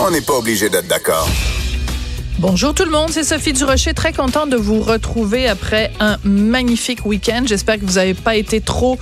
[0.00, 1.28] On n'est pas obligé d'être d'accord.
[2.38, 7.04] Bonjour tout le monde, c'est Sophie Durocher, très contente de vous retrouver après un magnifique
[7.04, 7.42] week-end.
[7.46, 8.96] J'espère que vous n'avez pas été trop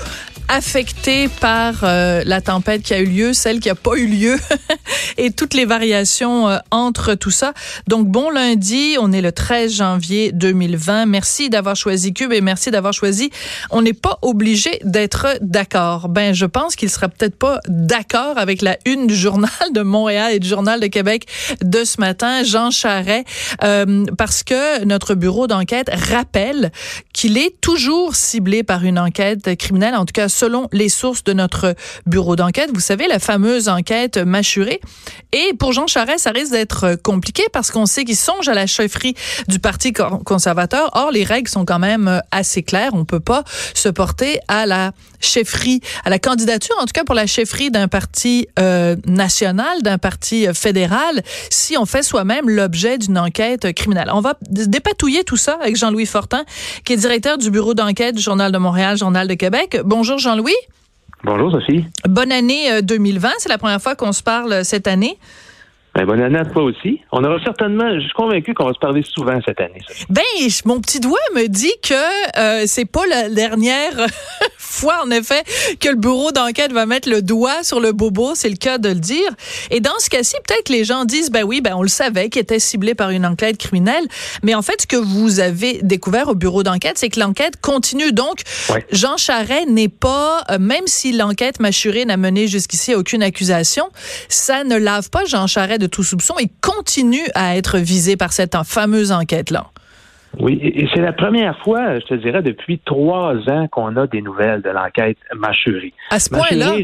[0.48, 4.36] affecté par euh, la tempête qui a eu lieu, celle qui a pas eu lieu
[5.18, 7.52] et toutes les variations euh, entre tout ça.
[7.88, 11.06] Donc bon lundi, on est le 13 janvier 2020.
[11.06, 13.30] Merci d'avoir choisi Cube et merci d'avoir choisi.
[13.70, 16.08] On n'est pas obligé d'être d'accord.
[16.08, 20.32] Ben je pense qu'il sera peut-être pas d'accord avec la une du journal de Montréal
[20.32, 21.26] et du journal de Québec
[21.62, 23.24] de ce matin, Jean Charret,
[23.64, 26.70] euh, parce que notre bureau d'enquête rappelle
[27.12, 31.32] qu'il est toujours ciblé par une enquête criminelle, en tout cas selon les sources de
[31.32, 31.74] notre
[32.06, 32.70] bureau d'enquête.
[32.72, 34.80] Vous savez, la fameuse enquête mâchurée.
[35.32, 38.66] Et pour Jean Charest, ça risque d'être compliqué parce qu'on sait qu'il songe à la
[38.66, 39.14] chefferie
[39.48, 40.90] du Parti conservateur.
[40.94, 42.92] Or, les règles sont quand même assez claires.
[42.94, 47.14] On peut pas se porter à la chefferie, à la candidature, en tout cas pour
[47.14, 53.18] la chefferie d'un parti euh, national, d'un parti fédéral, si on fait soi-même l'objet d'une
[53.18, 54.10] enquête criminelle.
[54.12, 56.44] On va dépatouiller tout ça avec Jean-Louis Fortin,
[56.84, 59.80] qui est directeur du bureau d'enquête du Journal de Montréal, Journal de Québec.
[59.84, 60.56] Bonjour Jean-Louis.
[61.22, 61.84] Bonjour Sophie.
[62.04, 63.30] Bonne année 2020.
[63.38, 65.18] C'est la première fois qu'on se parle cette année.
[65.94, 67.00] Ben, bonne année à toi aussi.
[67.12, 69.80] On aura certainement, je suis convaincu qu'on va se parler souvent cette année.
[70.10, 70.22] Ben,
[70.64, 71.94] mon petit doigt me dit que
[72.38, 73.92] euh, c'est pas la dernière
[74.76, 75.42] fois, en effet,
[75.80, 78.88] que le bureau d'enquête va mettre le doigt sur le bobo, c'est le cas de
[78.90, 79.28] le dire.
[79.70, 82.28] Et dans ce cas-ci, peut-être que les gens disent, ben oui, ben on le savait
[82.28, 84.06] qu'il était ciblé par une enquête criminelle.
[84.42, 88.12] Mais en fait, ce que vous avez découvert au bureau d'enquête, c'est que l'enquête continue.
[88.12, 88.42] Donc,
[88.92, 93.88] Jean Charret n'est pas, euh, même si l'enquête mâchurée n'a mené jusqu'ici aucune accusation,
[94.28, 98.32] ça ne lave pas Jean Charret de tout soupçon et continue à être visé par
[98.32, 99.70] cette fameuse enquête-là.
[100.38, 104.20] Oui, et c'est la première fois, je te dirais, depuis trois ans qu'on a des
[104.20, 105.94] nouvelles de l'enquête Machuri.
[106.10, 106.74] À ce point-là?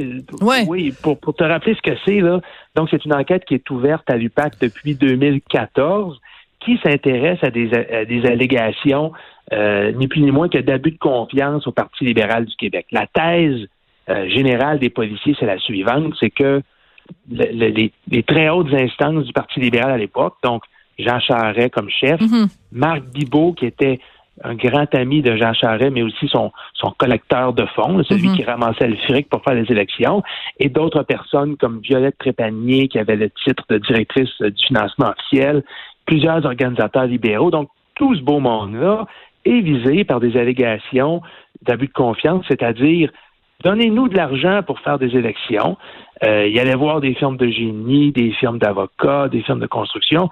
[0.40, 0.64] Ouais.
[0.66, 2.40] Oui, pour, te rappeler ce que c'est, là,
[2.74, 6.18] donc c'est une enquête qui est ouverte à l'UPAC depuis 2014
[6.60, 7.68] qui s'intéresse à des,
[8.08, 9.12] des allégations,
[9.52, 12.86] euh, ni plus ni moins que d'abus de confiance au Parti libéral du Québec.
[12.92, 13.66] La thèse
[14.08, 16.62] euh, générale des policiers, c'est la suivante, c'est que
[17.28, 17.92] les,
[18.26, 20.62] très hautes instances du Parti libéral à l'époque, donc
[20.98, 22.48] Jean Charest comme chef, mhm.
[22.72, 24.00] Marc Bibot, qui était
[24.44, 28.36] un grand ami de Jean Charest, mais aussi son, son collecteur de fonds, celui mhm.
[28.36, 30.22] qui ramassait le fric pour faire les élections,
[30.58, 35.62] et d'autres personnes comme Violette Trépanier, qui avait le titre de directrice du financement officiel,
[36.06, 37.50] plusieurs organisateurs libéraux.
[37.50, 39.06] Donc, tout ce beau monde-là
[39.44, 41.20] est visé par des allégations
[41.62, 43.10] d'abus de confiance, c'est-à-dire
[43.62, 45.76] Donnez-nous de l'argent pour faire des élections.
[46.24, 50.30] Euh, il allait voir des firmes de génie, des firmes d'avocats, des firmes de construction.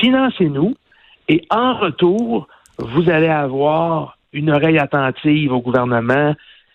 [0.00, 0.74] Financez-nous
[1.28, 2.46] et en retour,
[2.78, 6.34] vous allez avoir une oreille attentive au gouvernement,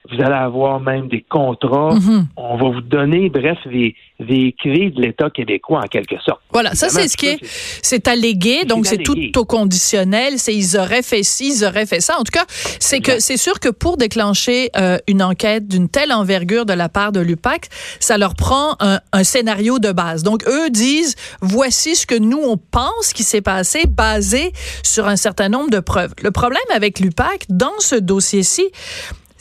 [0.10, 1.94] vous allez avoir même des contrats.
[1.94, 2.28] Mhm.
[2.36, 6.42] On va vous donner, bref, des, des clés de l'État québécois en quelque sorte.
[6.52, 7.40] Voilà, ça c'est ce qui est,
[7.82, 10.34] c'est allégué, donc c'est tout au conditionnel.
[10.38, 12.16] C'est ils auraient fait ci, ils auraient fait ça.
[12.20, 12.46] En tout cas,
[12.80, 16.90] c'est que c'est sûr que pour déclencher euh, une enquête d'une telle envergure de la
[16.90, 17.70] part de l'UPAC,
[18.00, 20.24] ça leur prend un, un, scénario de base.
[20.24, 24.52] Donc eux disent voici ce que nous on pense qui s'est passé, basé
[24.84, 26.14] sur un certain nombre de preuves.
[26.24, 28.64] Le problème avec l'UPAC dans ce dossier-ci,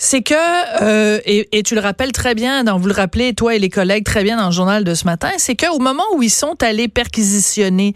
[0.03, 0.35] c'est que,
[0.83, 4.25] euh, et, tu le rappelles très bien, vous le rappelez, toi et les collègues, très
[4.25, 7.95] bien dans le journal de ce matin, c'est qu'au moment où ils sont allés perquisitionner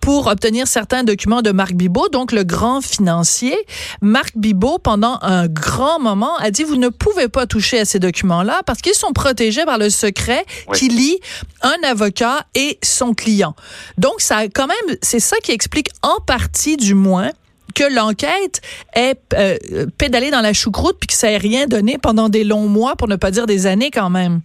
[0.00, 3.56] pour obtenir certains documents de Marc Bibot, donc le grand financier,
[4.00, 7.98] Marc Bibot, pendant un grand moment, a dit, vous ne pouvez pas toucher à ces
[7.98, 11.18] documents-là parce qu'ils sont protégés par le secret qui lie
[11.62, 13.56] un avocat et son client.
[13.98, 17.30] Donc, ça, quand même, c'est ça qui explique en partie, du moins,
[17.74, 18.60] que l'enquête
[18.94, 22.68] est euh, pédalée dans la choucroute puis que ça n'ait rien donné pendant des longs
[22.68, 24.40] mois, pour ne pas dire des années quand même.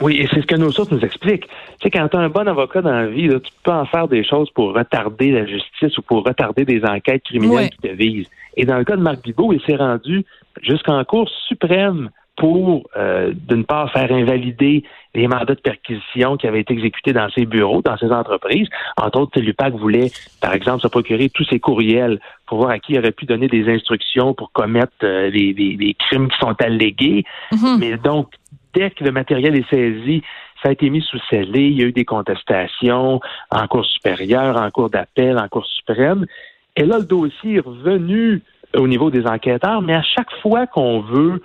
[0.00, 1.46] Oui, et c'est ce que nos sources nous expliquent.
[1.46, 4.08] Tu sais, quand tu as un bon avocat dans la vie, tu peux en faire
[4.08, 8.28] des choses pour retarder la justice ou pour retarder des enquêtes criminelles qui te visent.
[8.56, 10.24] Et dans le cas de Marc Bibot, il s'est rendu
[10.62, 14.82] jusqu'en Cour suprême pour, euh, d'une part, faire invalider
[15.14, 18.68] les mandats de perquisition qui avaient été exécutés dans ses bureaux, dans ses entreprises.
[18.96, 20.10] Entre autres, l'UPAC voulait,
[20.40, 23.46] par exemple, se procurer tous ses courriels pour voir à qui il aurait pu donner
[23.46, 27.24] des instructions pour commettre euh, les, crimes qui sont allégués.
[27.52, 27.78] Mm-hmm.
[27.78, 28.32] Mais donc,
[28.74, 30.22] dès que le matériel est saisi,
[30.62, 31.68] Ça a été mis sous scellé.
[31.68, 33.20] Il y a eu des contestations
[33.50, 36.26] en Cour supérieure, en Cour d'appel, en Cour suprême.
[36.74, 38.42] Et là, le dossier est revenu
[38.74, 41.42] au niveau des enquêteurs, mais à chaque fois qu'on veut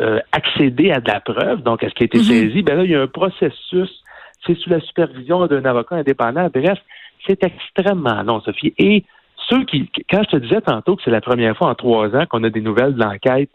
[0.00, 2.24] euh, accéder à de la preuve, donc à ce qui a été mhm.
[2.24, 3.90] saisi, ben là, il y a un processus.
[4.46, 6.48] C'est sous la supervision d'un avocat indépendant.
[6.52, 6.78] Bref,
[7.26, 8.72] c'est extrêmement long, Sophie.
[8.78, 9.04] Et
[9.48, 12.24] ceux qui, quand je te disais tantôt que c'est la première fois en trois ans
[12.26, 13.50] qu'on a des nouvelles de l'enquête,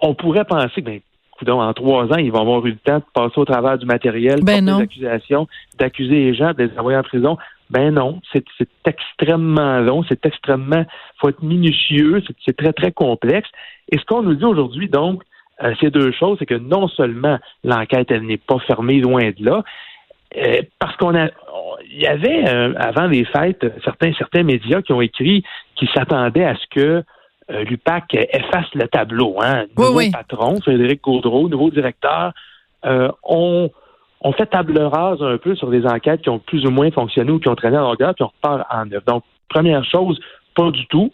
[0.00, 1.00] on pourrait penser, ben,
[1.46, 4.40] en trois ans, ils vont avoir eu le temps de passer au travers du matériel,
[4.42, 5.46] ben des accusations,
[5.78, 7.38] d'accuser les gens, de les envoyer en prison.
[7.70, 8.44] Ben non, c'est
[8.86, 10.84] extrêmement long, c'est extrêmement,
[11.18, 13.48] faut être minutieux, c'est très, très complexe.
[13.92, 15.22] Et ce qu'on nous dit aujourd'hui, donc,
[15.62, 19.44] euh, c'est deux choses, c'est que non seulement l'enquête, elle n'est pas fermée, loin de
[19.44, 19.62] là,
[20.36, 21.28] euh, parce qu'on a,
[21.90, 25.42] il y avait euh, avant les fêtes certains certains médias qui ont écrit
[25.74, 27.02] qui s'attendaient à ce que
[27.50, 29.36] l'UPAC efface le tableau.
[29.40, 29.64] Hein.
[29.76, 32.34] Nouveau patron, Frédéric Gaudreau, nouveau directeur,
[32.84, 33.70] on,
[34.20, 37.30] on fait table rase un peu sur des enquêtes qui ont plus ou moins fonctionné
[37.30, 39.02] ou qui ont traîné en longueur, puis on repart en neuf.
[39.06, 40.20] Donc, première chose,
[40.54, 41.10] pas du tout.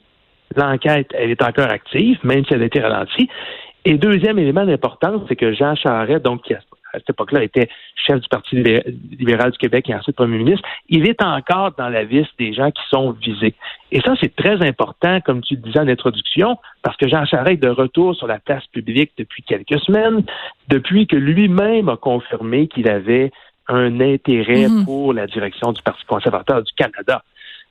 [0.56, 3.29] L'enquête, elle est encore active, même si elle a été ralentie.
[3.84, 8.20] Et deuxième élément d'importance, c'est que Jean Charest, donc qui à cette époque-là était chef
[8.20, 12.31] du Parti libéral du Québec et ensuite premier ministre, il est encore dans la liste
[12.38, 13.54] des gens qui sont visés.
[13.90, 17.52] Et ça, c'est très important, comme tu le disais en introduction, parce que Jean Charest
[17.52, 20.25] est de retour sur la place publique depuis quelques semaines,
[20.69, 23.32] depuis que lui-même a confirmé qu'il avait
[23.69, 24.84] un intérêt mm-hmm.
[24.84, 27.22] pour la direction du Parti conservateur du Canada.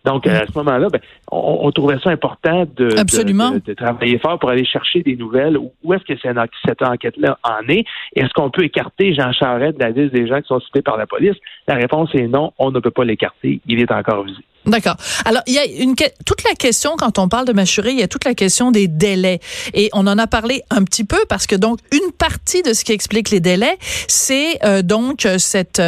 [0.05, 0.99] Donc, à ce moment-là, ben,
[1.31, 5.57] on, trouvait ça important de, de, travailler fort pour aller chercher des nouvelles.
[5.57, 6.19] Où est-ce que
[6.65, 7.85] cette enquête-là en est?
[8.15, 10.97] Est-ce qu'on peut écarter Jean Charest de la liste des gens qui sont cités par
[10.97, 11.37] la police?
[11.67, 13.61] La réponse est non, on ne peut pas l'écarter.
[13.65, 14.43] Il est encore visé.
[14.65, 14.95] D'accord.
[15.25, 15.95] Alors, il y a une
[16.25, 18.87] toute la question quand on parle de Machuré, il y a toute la question des
[18.87, 19.39] délais
[19.73, 22.85] et on en a parlé un petit peu parce que donc une partie de ce
[22.85, 23.77] qui explique les délais,
[24.07, 25.79] c'est euh, donc euh, cet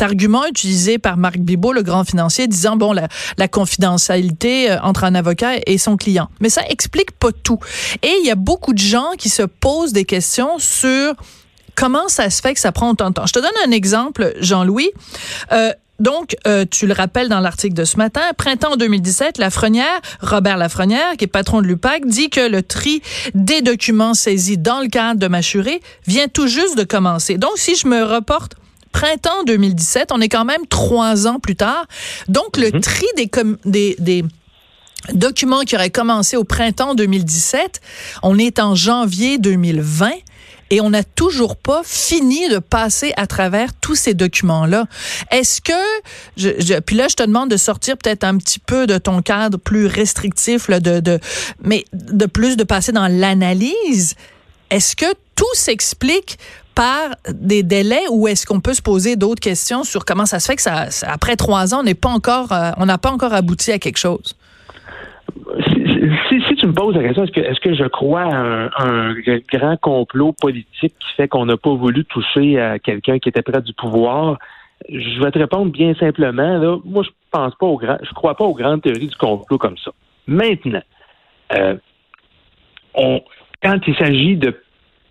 [0.00, 5.04] argument utilisé par Marc Bibot, le grand financier, disant bon la, la confidentialité euh, entre
[5.04, 6.28] un avocat et son client.
[6.40, 7.58] Mais ça explique pas tout.
[8.02, 11.14] Et il y a beaucoup de gens qui se posent des questions sur
[11.74, 13.26] comment ça se fait que ça prend autant de temps.
[13.26, 14.90] Je te donne un exemple, Jean-Louis.
[15.52, 20.56] Euh, donc, euh, tu le rappelles dans l'article de ce matin, printemps 2017, Lafrenière, Robert
[20.56, 23.02] Lafrenière, qui est patron de l'UPAC, dit que le tri
[23.34, 27.36] des documents saisis dans le cadre de Machuré vient tout juste de commencer.
[27.36, 28.54] Donc, si je me reporte
[28.92, 31.86] printemps 2017, on est quand même trois ans plus tard.
[32.28, 32.80] Donc, le mhm.
[32.80, 33.30] tri des,
[33.66, 34.24] des, des
[35.12, 37.80] documents qui auraient commencé au printemps 2017,
[38.22, 40.10] on est en janvier 2020
[40.70, 44.86] et on n'a toujours pas fini de passer à travers tous ces documents-là.
[45.30, 45.72] Est-ce que,
[46.36, 49.58] je, puis là, je te demande de sortir peut-être un petit peu de ton cadre
[49.58, 51.18] plus restrictif, là, de, de,
[51.62, 54.14] mais de plus de passer dans l'analyse.
[54.70, 56.38] Est-ce que tout s'explique
[56.74, 60.46] par des délais ou est-ce qu'on peut se poser d'autres questions sur comment ça se
[60.46, 63.34] fait que ça, après trois ans, on n'est pas encore, euh, on n'a pas encore
[63.34, 64.36] abouti à quelque chose?
[66.28, 69.14] Si, tu me poses la question, est-ce que, est-ce que je crois à un,
[69.52, 73.60] grand complot politique qui fait qu'on n'a pas voulu toucher à quelqu'un qui était près
[73.62, 74.38] du pouvoir?
[74.88, 76.58] Je vais te répondre bien simplement.
[76.58, 79.58] Là, moi, je pense pas au grand, je crois pas aux grandes théories du complot
[79.58, 79.90] comme ça.
[80.26, 80.82] Maintenant,
[81.52, 81.74] euh,
[82.94, 83.20] on,
[83.62, 84.56] quand il s'agit de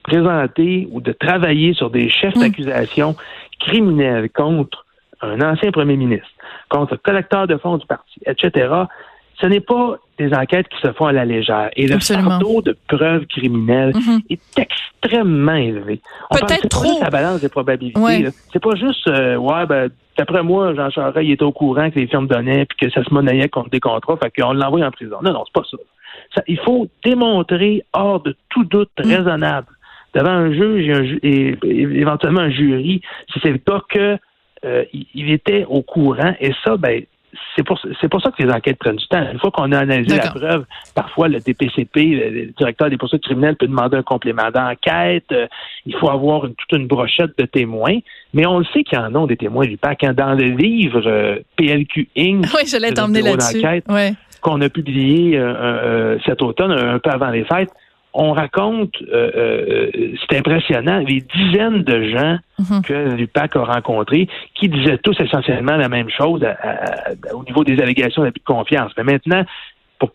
[0.04, 2.39] présenter ou de travailler sur des chefs mm.
[2.39, 3.15] d'accusation
[3.60, 4.86] criminels contre
[5.22, 6.30] un ancien premier ministre,
[6.70, 8.70] contre le collecteur de fonds du parti, etc.,
[9.39, 11.69] ce n'est pas des enquêtes qui se font à la légère.
[11.75, 14.22] Et le fardeau de preuves criminelles mhm.
[14.29, 16.01] est extrêmement élevé.
[16.29, 17.00] Peut-être trop.
[17.01, 18.27] la balance des probabilités.
[18.51, 22.00] C'est pas juste, euh, ouais, ben, d'après moi, Jean Charest, il était au courant que
[22.00, 24.91] les firmes donnaient puis que ça se monnayait contre des contrats, fait qu'on l'envoie en
[24.91, 25.17] prison.
[25.24, 26.43] Non, non, c'est pas ça.
[26.48, 29.12] Il faut démontrer hors de tout doute mhm.
[29.12, 29.67] raisonnable
[30.13, 34.17] devant un juge et, éventuellement un jury, si c'est le cas que
[34.65, 36.34] euh, il était au courant.
[36.41, 37.03] Et ça, ben,
[37.55, 39.24] c'est pour, c'est pour ça que les enquêtes prennent du temps.
[39.31, 43.55] Une fois qu'on a analysé la preuve, parfois le DPCP, le, directeur des poursuites criminelles,
[43.55, 45.25] peut demander un complément d'enquête.
[45.31, 45.48] Euh,
[45.86, 48.00] il faut avoir toute une brochette de témoins.
[48.33, 50.03] Mais on le sait qu'il y en a des témoins du PAC.
[50.03, 50.13] Hein.
[50.13, 53.62] Dans le livre euh, PLQ Inc., oui, je l'ai là-dessus.
[54.41, 57.71] qu'on a publié euh, cet automne, un peu avant les fêtes,
[58.13, 62.82] on raconte, euh, euh, c'est impressionnant, les dizaines de gens mhm.
[62.82, 66.44] que l'UPAC a rencontrés qui disaient tous essentiellement la même chose
[67.34, 68.92] au niveau des allégations d'abus de confiance.
[68.98, 69.44] Mais maintenant,
[70.00, 70.12] pour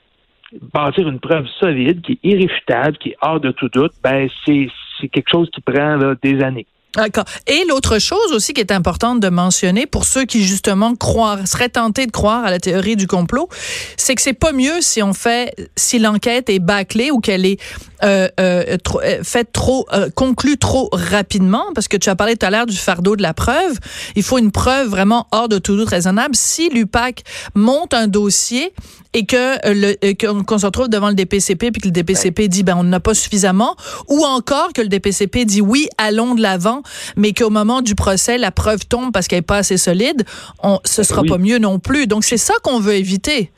[0.72, 4.68] bâtir une preuve solide, qui est irréfutable, qui est hors de tout doute, ben c'est
[5.08, 6.66] quelque chose qui prend des années.
[6.96, 7.24] D'accord.
[7.46, 11.68] Et l'autre chose aussi qui est importante de mentionner pour ceux qui justement croient, seraient
[11.68, 13.48] tentés de croire à la théorie du complot,
[13.96, 17.58] c'est que c'est pas mieux si on fait, si l'enquête est bâclée ou qu'elle est
[18.04, 22.46] euh, euh, euh, faite trop, euh, conclue trop rapidement, parce que tu as parlé tout
[22.46, 23.78] à l'heure du fardeau de la preuve.
[24.14, 26.36] Il faut une preuve vraiment hors de tout doute raisonnable.
[26.36, 27.22] Si l'UPAC
[27.54, 28.72] monte un dossier
[29.14, 32.76] et que le qu'on se retrouve devant le DPCP puis que le DPCP dit ben
[32.76, 33.76] on n'a pas suffisamment
[34.08, 36.82] ou encore que le DPCP dit oui allons de l'avant
[37.16, 40.24] mais qu'au moment du procès la preuve tombe parce qu'elle est pas assez solide
[40.62, 43.50] on ce sera pas mieux non plus donc c'est ça qu'on veut éviter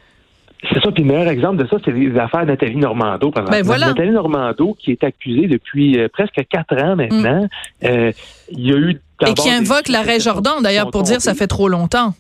[0.73, 0.91] c'est ça.
[0.91, 3.59] Puis le meilleur exemple de ça, c'est les affaires Nathalie Normando, par exemple.
[3.59, 3.89] Ben voilà.
[3.89, 7.43] Nathalie Normando, qui est accusée depuis euh, presque quatre ans maintenant.
[7.43, 7.87] Mm.
[7.87, 8.13] Euh,
[8.51, 11.69] il y a eu Et qui invoque l'arrêt Jordan, d'ailleurs, pour dire ça fait trop
[11.69, 12.15] longtemps.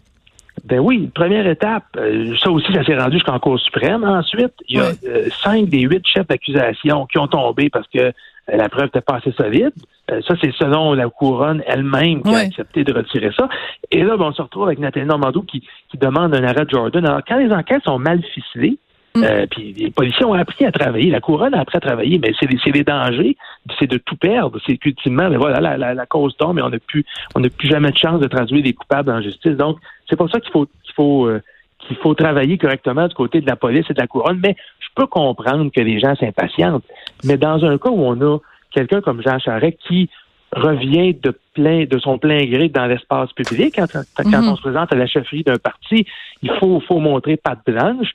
[0.64, 1.84] Ben oui, première étape.
[1.96, 4.04] Euh, ça aussi, ça s'est rendu jusqu'en Cour suprême.
[4.04, 7.98] Ensuite, il y a euh, cinq des huit chefs d'accusation qui ont tombé parce que
[7.98, 8.12] euh,
[8.48, 9.72] la preuve n'était pas assez solide.
[10.08, 13.48] ça, c'est selon la couronne elle-même qui a accepté de retirer ça.
[13.90, 15.60] Et là, ben, on se retrouve avec Nathalie Normando qui,
[15.90, 17.04] qui demande un arrêt de Jordan.
[17.04, 18.78] Alors, quand les enquêtes sont mal ficelées.
[19.24, 21.10] Euh, puis les policiers ont appris à travailler.
[21.10, 23.36] La couronne a appris à travailler, mais c'est les, dangers,
[23.78, 24.58] c'est de tout perdre.
[24.66, 27.04] C'est qu'ultimement, mais voilà, la, la, la, cause tombe, mais on n'a plus,
[27.34, 29.56] on n'a plus jamais de chance de traduire les coupables en justice.
[29.56, 31.42] Donc, c'est pour ça qu'il faut, qu'il faut, euh,
[31.80, 34.40] qu'il faut travailler correctement du côté de la police et de la couronne.
[34.42, 36.84] Mais je peux comprendre que les gens s'impatientent.
[37.24, 38.38] Mais dans un cas où on a
[38.70, 40.10] quelqu'un comme Jean Charest qui
[40.52, 44.48] revient de plein de son plein gré dans l'espace public quand, quand mm-hmm.
[44.48, 46.06] on se présente à la chefferie d'un parti,
[46.42, 48.12] il faut, faut montrer patte blanche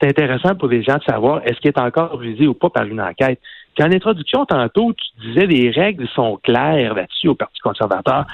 [0.00, 2.84] c'est intéressant pour les gens de savoir est-ce qu'il est encore visé ou pas par
[2.84, 3.40] une enquête.
[3.74, 8.26] Puis en introduction, tantôt, tu disais les règles sont claires là-dessus au Parti conservateur.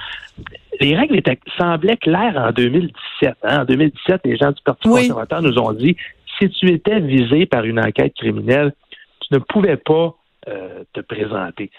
[0.80, 3.34] Les règles étaient, semblaient claires en 2017.
[3.42, 3.62] Hein.
[3.62, 5.96] En 2017, les gens du Parti conservateur nous ont dit
[6.38, 8.72] si tu étais visé par une enquête criminelle,
[9.20, 10.14] tu ne pouvais pas
[10.48, 11.70] euh, te présenter.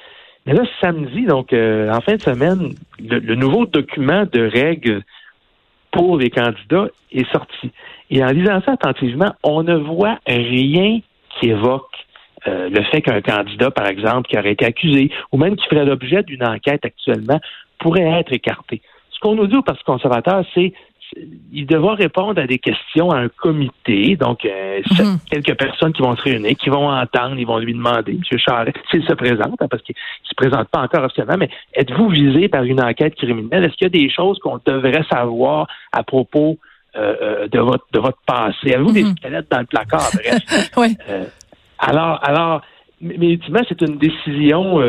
[0.45, 5.01] Mais là, samedi, donc euh, en fin de semaine, le nouveau document de règles
[5.95, 7.71] pour les candidats est sorti.
[8.11, 10.99] Et en lisant ça attentivement, on ne voit rien
[11.39, 11.89] qui évoque
[12.47, 15.85] euh, le fait qu'un candidat, par exemple, qui aurait été accusé ou même qui ferait
[15.85, 17.39] l'objet d'une enquête actuellement,
[17.79, 18.81] pourrait être écarté.
[19.11, 20.73] Ce qu'on nous dit au Parti conservateur, c'est
[21.51, 25.17] il devra répondre à des questions à un comité, donc euh, mhm.
[25.29, 28.37] quelques personnes qui vont se réunir, qui vont entendre, ils vont lui demander, M.
[28.37, 32.09] Charest, s'il se présente, hein, parce qu'il ne se présente pas encore officiellement, mais êtes-vous
[32.09, 33.65] visé par une enquête criminelle?
[33.65, 36.57] Est-ce qu'il y a des choses qu'on devrait savoir à propos
[36.95, 38.73] euh, euh, de votre de votre passé?
[38.73, 39.15] Avez-vous des mhm.
[39.17, 40.09] squelettes dans le placard?
[40.13, 40.71] Bref.
[40.77, 40.97] oui.
[41.79, 42.61] alors, alors,
[43.01, 43.17] mais,
[43.49, 44.79] mais c'est une décision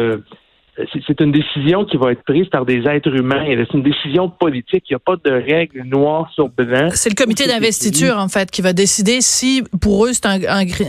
[1.09, 3.45] c'est une décision qui va être prise par des êtres humains.
[3.47, 4.85] C'est une décision politique.
[4.88, 6.88] Il n'y a pas de règles noires sur blanc.
[6.90, 10.26] C'est le comité d'investiture, en fait, qui va décider si, pour eux, c'est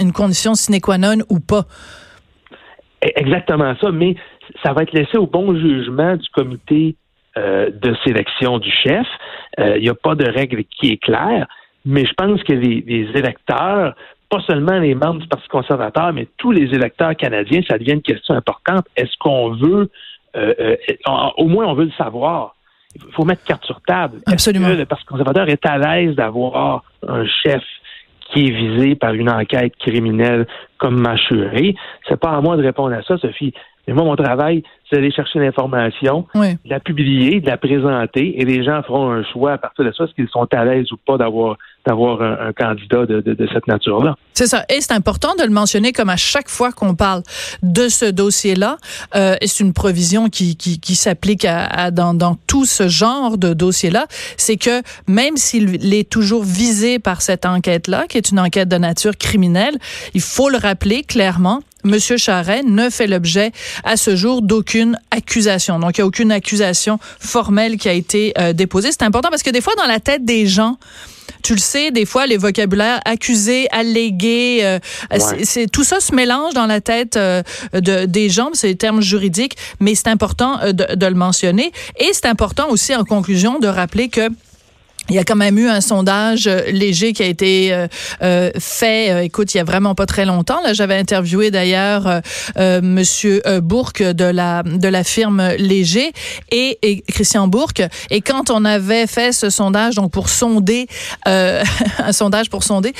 [0.01, 1.65] une condition sine qua non ou pas.
[3.03, 4.15] E, exactement ça, mais
[4.63, 6.95] ça va être laissé au bon jugement du comité
[7.37, 9.07] euh, de sélection du chef.
[9.59, 11.47] Euh, il n'y a pas de règle qui est claire,
[11.85, 13.95] mais je pense que les électeurs
[14.29, 18.01] pas seulement les membres du Parti conservateur, mais tous les électeurs canadiens, ça devient une
[18.01, 18.85] question importante.
[18.95, 19.89] Est-ce qu'on veut,
[20.35, 20.75] euh, euh,
[21.37, 22.55] au moins on veut le savoir.
[22.95, 24.19] Il faut mettre carte sur table.
[24.25, 24.69] Absolument.
[24.69, 27.61] Que le Parti conservateur est à l'aise d'avoir un chef
[28.31, 31.75] qui est visé par une enquête criminelle comme Machuré.
[32.07, 33.53] C'est pas à moi de répondre à ça, Sophie.
[33.87, 38.45] Mais moi, mon travail, c'est d'aller chercher l'information, de la publier, de la présenter, et
[38.45, 40.97] les gens feront un choix à partir de ça, est-ce qu'ils sont à l'aise ou
[40.97, 44.15] pas d'avoir d'avoir un, candidat de, de, cette nature-là.
[44.33, 44.65] C'est ça.
[44.69, 47.23] Et c'est important de le mentionner comme à chaque fois qu'on parle
[47.63, 48.77] de ce dossier-là.
[49.15, 53.53] Euh, c'est une provision qui, qui, qui s'applique à, dans, dans tout ce genre de
[53.53, 54.05] dossier-là.
[54.35, 58.77] C'est que même s'il est toujours visé par cette enquête-là, qui est une enquête de
[58.77, 59.77] nature criminelle,
[60.13, 63.51] il faut le rappeler clairement, Monsieur Charret ne fait l'objet
[63.83, 65.79] à ce jour d'aucune accusation.
[65.79, 68.91] Donc, il n'y a aucune accusation formelle qui a été euh, déposée.
[68.91, 70.77] C'est important parce que des fois, dans la tête des gens,
[71.43, 74.79] tu le sais, des fois, les vocabulaires accusés, allégués, euh,
[75.43, 77.41] c'est tout ça se mélange dans la tête euh,
[77.73, 81.71] de, des gens, c'est des termes juridiques, mais c'est important de, de, le mentionner.
[81.99, 84.29] Et c'est important aussi, en conclusion, de rappeler que
[85.09, 87.87] il y a quand même eu un sondage euh, léger qui a été euh,
[88.21, 89.25] euh, fait.
[89.25, 90.61] écoute, il y a vraiment pas très longtemps.
[90.63, 92.21] Là, j'avais interviewé d'ailleurs
[92.57, 96.11] Monsieur Bourque de la de la firme Léger
[96.51, 97.81] et, et, Christian Bourque.
[98.09, 100.87] Et quand on avait fait ce sondage, donc pour sonder
[101.25, 101.63] un
[102.11, 102.93] sondage pour sonder,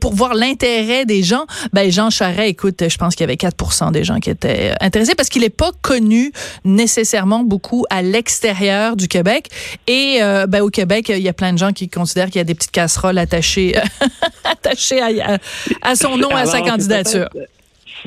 [0.00, 3.92] pour voir l'intérêt des gens, ben Jean Charret, écoute, je pense qu'il y avait 4%
[3.92, 6.32] des gens qui étaient intéressés parce qu'il n'est pas connu
[6.64, 9.48] nécessairement beaucoup à l'extérieur du Québec
[9.86, 12.44] et ben au Québec il y a plein de gens qui considèrent qu'il y a
[12.44, 13.74] des petites casseroles attachées,
[14.44, 15.00] attachées
[15.82, 17.28] à, son nom, à sa candidature.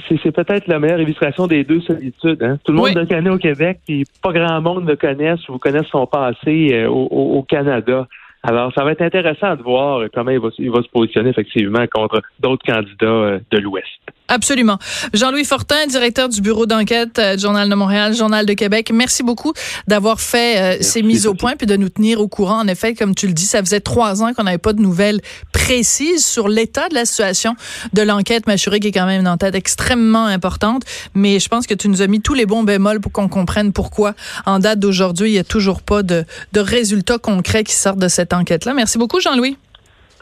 [0.08, 2.44] c'est peut-être la meilleure illustration des deux solitudes.
[2.44, 2.60] Hein?
[2.64, 5.88] Tout le monde le connaît au Québec, puis pas grand monde le connaisse ou connaisse
[5.88, 8.08] son passé euh, au, Canada.
[8.44, 11.86] Alors, ça va être intéressant de voir comment il va, il va se positionner effectivement
[11.92, 14.00] contre d'autres candidats euh, de l'Ouest.
[14.28, 14.78] Absolument.
[15.14, 19.54] Jean-Louis Fortin, directeur du bureau d'enquête euh, Journal de Montréal, Journal de Québec, merci beaucoup
[19.88, 22.60] d'avoir fait euh, ces mises au point puis de nous tenir au courant.
[22.60, 25.22] En effet, comme tu le dis, ça faisait trois ans qu'on n'avait pas de nouvelles
[25.54, 27.56] précises sur l'état de la situation
[27.94, 30.84] de l'enquête Machuré, qui est quand même une enquête extrêmement importante.
[31.14, 33.72] Mais je pense que tu nous as mis tous les bons bémols pour qu'on comprenne
[33.72, 34.14] pourquoi,
[34.46, 38.10] en date d'aujourd'hui, il n'y a toujours pas de, de résultats concrets qui sortent de
[38.10, 38.74] cette enquête-là.
[38.74, 39.58] Merci beaucoup, Jean-Louis.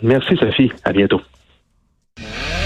[0.01, 0.71] Merci, Sophie.
[0.83, 1.21] À bientôt.